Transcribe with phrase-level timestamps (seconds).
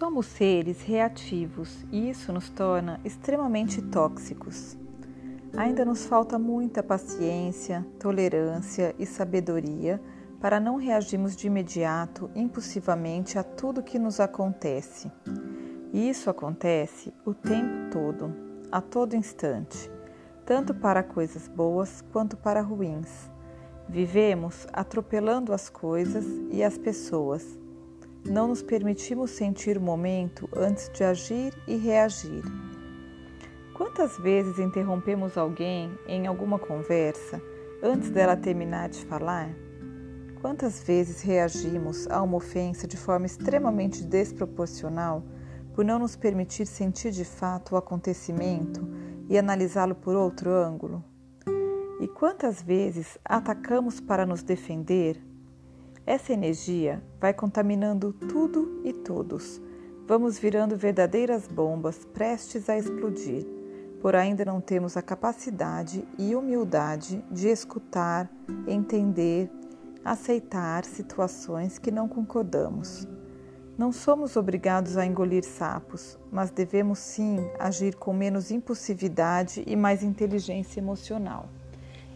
[0.00, 4.74] Somos seres reativos e isso nos torna extremamente tóxicos.
[5.54, 10.00] Ainda nos falta muita paciência, tolerância e sabedoria
[10.40, 15.12] para não reagirmos de imediato, impulsivamente a tudo que nos acontece.
[15.92, 18.34] E isso acontece o tempo todo,
[18.72, 19.90] a todo instante,
[20.46, 23.30] tanto para coisas boas quanto para ruins.
[23.86, 27.60] Vivemos atropelando as coisas e as pessoas.
[28.24, 32.42] Não nos permitimos sentir o momento antes de agir e reagir.
[33.74, 37.40] Quantas vezes interrompemos alguém em alguma conversa
[37.82, 39.48] antes dela terminar de falar?
[40.40, 45.24] Quantas vezes reagimos a uma ofensa de forma extremamente desproporcional
[45.74, 48.86] por não nos permitir sentir de fato o acontecimento
[49.30, 51.02] e analisá-lo por outro ângulo?
[52.00, 55.29] E quantas vezes atacamos para nos defender?
[56.10, 59.62] Essa energia vai contaminando tudo e todos.
[60.08, 63.46] Vamos virando verdadeiras bombas prestes a explodir
[64.00, 68.28] por ainda não temos a capacidade e humildade de escutar,
[68.66, 69.48] entender,
[70.04, 73.06] aceitar situações que não concordamos.
[73.78, 80.02] Não somos obrigados a engolir sapos, mas devemos sim agir com menos impulsividade e mais
[80.02, 81.48] inteligência emocional.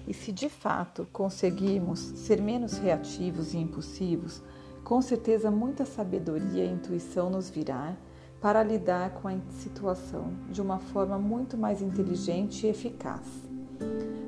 [0.06, 4.42] E se de fato conseguirmos ser menos reativos e impulsivos,
[4.82, 7.96] com certeza muita sabedoria e intuição nos virá
[8.40, 13.26] para lidar com a situação de uma forma muito mais inteligente e eficaz.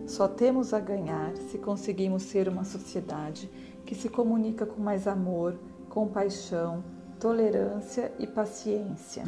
[0.06, 3.50] Só temos a ganhar se conseguimos ser uma sociedade
[3.84, 5.58] que se comunica com mais amor,
[5.90, 6.82] compaixão,
[7.20, 9.24] tolerância e paciência.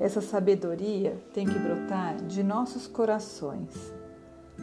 [0.00, 3.97] Essa sabedoria tem que brotar de nossos corações.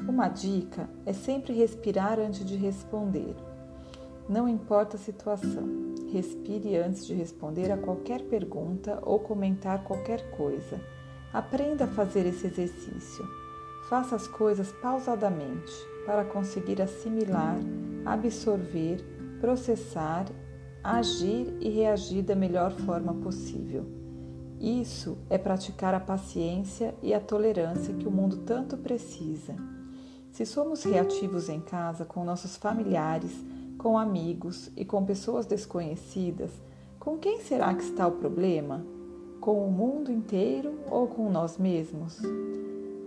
[0.01, 3.35] Uma dica é sempre respirar antes de responder.
[4.27, 5.93] Não importa a situação.
[6.11, 10.79] Respire antes de responder a qualquer pergunta ou comentar qualquer coisa.
[11.33, 13.25] Aprenda a fazer esse exercício.
[13.89, 15.73] Faça as coisas pausadamente
[16.05, 17.57] para conseguir assimilar,
[18.05, 19.03] absorver,
[19.39, 20.25] processar,
[20.83, 23.85] agir e reagir da melhor forma possível.
[24.59, 29.55] Isso é praticar a paciência e a tolerância que o mundo tanto precisa.
[30.35, 33.31] Se somos reativos em casa com nossos familiares,
[33.77, 36.51] com amigos e com pessoas desconhecidas,
[36.99, 38.85] com quem será que está o problema?
[39.39, 42.19] Com o mundo inteiro ou com nós mesmos?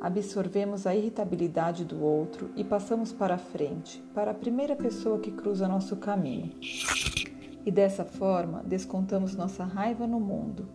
[0.00, 5.68] Absorvemos a irritabilidade do outro e passamos para frente, para a primeira pessoa que cruza
[5.68, 6.52] nosso caminho.
[7.66, 10.66] E dessa forma descontamos nossa raiva no mundo,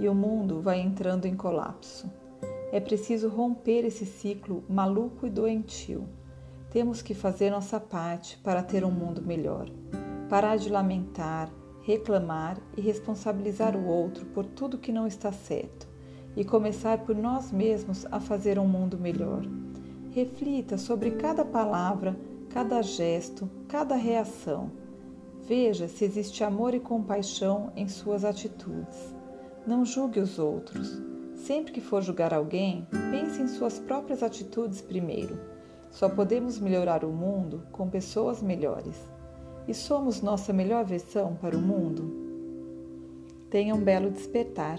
[0.00, 2.10] e o mundo vai entrando em colapso.
[2.72, 6.08] É preciso romper esse ciclo maluco e doentio.
[6.70, 9.68] Temos que fazer nossa parte para ter um mundo melhor.
[10.30, 11.52] Parar de lamentar,
[11.82, 15.86] reclamar e responsabilizar o outro por tudo que não está certo
[16.34, 19.44] e começar por nós mesmos a fazer um mundo melhor.
[20.10, 22.16] Reflita sobre cada palavra,
[22.48, 24.72] cada gesto, cada reação.
[25.46, 29.14] Veja se existe amor e compaixão em suas atitudes.
[29.66, 31.11] Não julgue os outros.
[31.42, 35.36] Sempre que for julgar alguém, pense em suas próprias atitudes primeiro.
[35.90, 38.94] Só podemos melhorar o mundo com pessoas melhores.
[39.66, 42.14] E somos nossa melhor versão para o mundo?
[43.50, 44.78] Tenha um belo despertar.